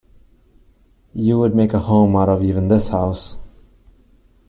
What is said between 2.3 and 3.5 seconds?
even this house.